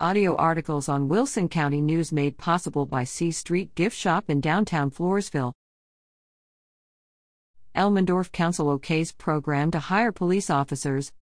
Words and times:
Audio 0.00 0.34
articles 0.34 0.88
on 0.88 1.06
Wilson 1.06 1.48
County 1.48 1.80
News 1.80 2.10
made 2.10 2.36
possible 2.36 2.84
by 2.84 3.04
C 3.04 3.30
Street 3.30 3.76
Gift 3.76 3.96
Shop 3.96 4.24
in 4.28 4.40
downtown 4.40 4.90
Floresville. 4.90 5.52
Elmendorf 7.76 8.32
Council 8.32 8.70
OK's 8.70 9.12
program 9.12 9.70
to 9.70 9.78
hire 9.78 10.10
police 10.10 10.50
officers. 10.50 11.12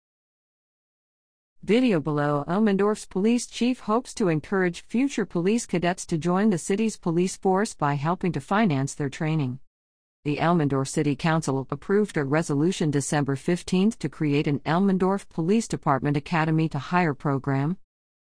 Video 1.62 2.00
below 2.00 2.46
Elmendorf's 2.48 3.04
police 3.04 3.46
chief 3.46 3.80
hopes 3.80 4.14
to 4.14 4.28
encourage 4.28 4.86
future 4.86 5.26
police 5.26 5.66
cadets 5.66 6.06
to 6.06 6.16
join 6.16 6.48
the 6.48 6.56
city's 6.56 6.96
police 6.96 7.36
force 7.36 7.74
by 7.74 7.92
helping 7.92 8.32
to 8.32 8.40
finance 8.40 8.94
their 8.94 9.10
training. 9.10 9.58
The 10.24 10.38
Elmendorf 10.38 10.88
City 10.88 11.14
Council 11.14 11.66
approved 11.70 12.16
a 12.16 12.24
resolution 12.24 12.90
December 12.90 13.36
15 13.36 13.90
to 13.98 14.08
create 14.08 14.46
an 14.46 14.60
Elmendorf 14.60 15.28
Police 15.28 15.68
Department 15.68 16.16
Academy 16.16 16.70
to 16.70 16.78
Hire 16.78 17.12
program. 17.12 17.76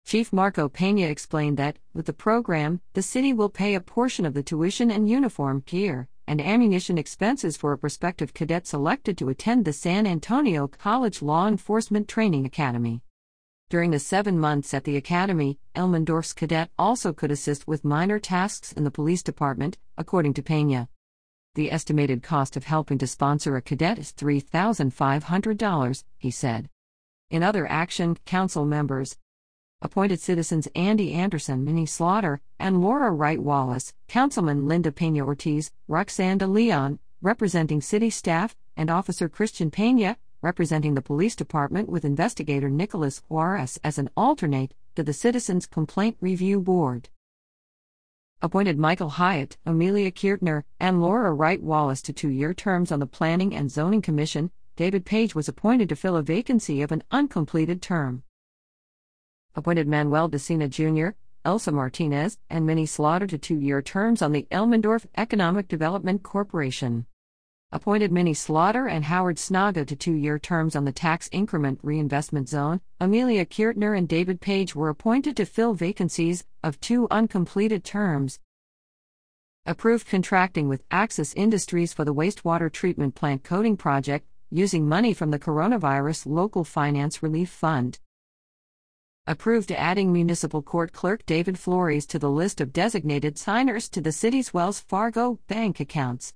Chief 0.05 0.31
Marco 0.31 0.69
Pena 0.69 1.07
explained 1.07 1.57
that, 1.57 1.79
with 1.91 2.05
the 2.05 2.13
program, 2.13 2.79
the 2.93 3.01
city 3.01 3.33
will 3.33 3.49
pay 3.49 3.73
a 3.73 3.81
portion 3.81 4.23
of 4.23 4.35
the 4.35 4.43
tuition 4.43 4.91
and 4.91 5.09
uniform, 5.09 5.63
gear, 5.65 6.07
and 6.27 6.39
ammunition 6.39 6.99
expenses 6.99 7.57
for 7.57 7.71
a 7.71 7.77
prospective 7.77 8.31
cadet 8.31 8.67
selected 8.67 9.17
to 9.17 9.29
attend 9.29 9.65
the 9.65 9.73
San 9.73 10.05
Antonio 10.05 10.67
College 10.67 11.23
Law 11.23 11.47
Enforcement 11.47 12.07
Training 12.07 12.45
Academy. 12.45 13.01
During 13.71 13.89
the 13.89 13.97
seven 13.97 14.39
months 14.39 14.75
at 14.75 14.83
the 14.83 14.95
academy, 14.95 15.57
Elmendorf's 15.75 16.33
cadet 16.33 16.69
also 16.77 17.11
could 17.11 17.31
assist 17.31 17.67
with 17.67 17.83
minor 17.83 18.19
tasks 18.19 18.71
in 18.73 18.83
the 18.83 18.91
police 18.91 19.23
department, 19.23 19.79
according 19.97 20.35
to 20.35 20.43
Pena. 20.43 20.87
The 21.55 21.71
estimated 21.71 22.21
cost 22.21 22.55
of 22.55 22.65
helping 22.65 22.99
to 22.99 23.07
sponsor 23.07 23.55
a 23.55 23.61
cadet 23.61 23.97
is 23.97 24.11
$3,500, 24.11 26.03
he 26.19 26.29
said. 26.29 26.69
In 27.31 27.41
other 27.41 27.65
action, 27.67 28.19
council 28.25 28.65
members, 28.65 29.17
appointed 29.85 30.19
citizens 30.19 30.67
Andy 30.73 31.13
Anderson, 31.13 31.63
Minnie 31.63 31.85
Slaughter, 31.85 32.41
and 32.57 32.81
Laura 32.81 33.11
Wright 33.11 33.39
Wallace, 33.39 33.93
Councilman 34.07 34.67
Linda 34.67 34.91
Pena 34.91 35.23
Ortiz, 35.23 35.71
Roxanne 35.87 36.39
de 36.39 36.47
Leon, 36.47 36.97
representing 37.21 37.81
city 37.81 38.09
staff, 38.09 38.55
and 38.75 38.89
Officer 38.89 39.29
Christian 39.29 39.69
Pena, 39.69 40.17
representing 40.41 40.95
the 40.95 41.03
police 41.03 41.35
department 41.35 41.87
with 41.87 42.03
investigator 42.03 42.67
Nicholas 42.67 43.21
Juarez 43.29 43.79
as 43.83 43.99
an 43.99 44.09
alternate 44.17 44.73
to 44.95 45.03
the 45.03 45.13
Citizens 45.13 45.67
Complaint 45.67 46.17
Review 46.19 46.59
Board. 46.59 47.09
Appointed 48.41 48.79
Michael 48.79 49.09
Hyatt, 49.09 49.57
Amelia 49.67 50.09
Kirtner, 50.09 50.65
and 50.79 50.99
Laura 50.99 51.31
Wright 51.31 51.61
Wallace 51.61 52.01
to 52.01 52.11
two 52.11 52.29
year 52.29 52.55
terms 52.55 52.91
on 52.91 52.99
the 52.99 53.05
Planning 53.05 53.53
and 53.53 53.69
Zoning 53.69 54.01
Commission, 54.01 54.49
David 54.75 55.05
Page 55.05 55.35
was 55.35 55.47
appointed 55.47 55.89
to 55.89 55.95
fill 55.95 56.17
a 56.17 56.23
vacancy 56.23 56.81
of 56.81 56.91
an 56.91 57.03
uncompleted 57.11 57.83
term 57.83 58.23
appointed 59.55 59.87
Manuel 59.87 60.29
Decina 60.29 60.69
Jr., 60.69 61.15
Elsa 61.45 61.71
Martinez, 61.71 62.37
and 62.49 62.65
Minnie 62.65 62.85
Slaughter 62.85 63.27
to 63.27 63.37
two 63.37 63.59
year 63.59 63.81
terms 63.81 64.21
on 64.21 64.31
the 64.31 64.47
Elmendorf 64.51 65.05
Economic 65.15 65.67
Development 65.67 66.21
Corporation. 66.23 67.05
Appointed 67.71 68.11
Minnie 68.11 68.33
Slaughter 68.33 68.87
and 68.87 69.05
Howard 69.05 69.37
Snaga 69.37 69.85
to 69.87 69.95
two 69.95 70.13
year 70.13 70.39
terms 70.39 70.75
on 70.75 70.85
the 70.85 70.91
Tax 70.91 71.29
Increment 71.31 71.79
Reinvestment 71.83 72.49
Zone, 72.49 72.81
Amelia 72.99 73.45
Kirtner 73.45 73.93
and 73.93 74.07
David 74.07 74.41
Page 74.41 74.75
were 74.75 74.89
appointed 74.89 75.37
to 75.37 75.45
fill 75.45 75.73
vacancies 75.73 76.43
of 76.63 76.79
two 76.79 77.07
uncompleted 77.09 77.83
terms. 77.83 78.39
Approved 79.65 80.07
contracting 80.07 80.67
with 80.67 80.83
Axis 80.91 81.33
Industries 81.33 81.93
for 81.93 82.05
the 82.05 82.13
wastewater 82.13 82.71
treatment 82.71 83.15
plant 83.15 83.43
coating 83.43 83.77
project, 83.77 84.27
using 84.51 84.87
money 84.87 85.13
from 85.13 85.31
the 85.31 85.39
Coronavirus 85.39 86.27
Local 86.27 86.63
Finance 86.63 87.23
Relief 87.23 87.49
Fund 87.49 87.99
approved 89.27 89.71
adding 89.71 90.13
municipal 90.13 90.61
court 90.61 90.93
clerk 90.93 91.25
David 91.25 91.57
Flores 91.57 92.05
to 92.05 92.19
the 92.19 92.29
list 92.29 92.61
of 92.61 92.71
designated 92.71 93.39
signers 93.39 93.89
to 93.89 93.99
the 93.99 94.11
city's 94.11 94.53
Wells 94.53 94.79
Fargo 94.79 95.39
bank 95.47 95.79
accounts. 95.79 96.31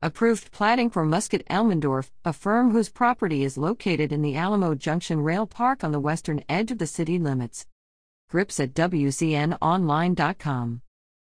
Approved 0.00 0.50
platting 0.50 0.88
for 0.88 1.04
Muscat 1.04 1.46
Elmendorf, 1.50 2.10
a 2.24 2.32
firm 2.32 2.70
whose 2.70 2.88
property 2.88 3.44
is 3.44 3.58
located 3.58 4.12
in 4.12 4.22
the 4.22 4.34
Alamo 4.34 4.74
Junction 4.74 5.20
Rail 5.20 5.46
Park 5.46 5.84
on 5.84 5.92
the 5.92 6.00
western 6.00 6.42
edge 6.48 6.70
of 6.70 6.78
the 6.78 6.86
city 6.86 7.18
limits. 7.18 7.66
Grips 8.30 8.58
at 8.58 8.72
WCNOnline.com. 8.72 10.80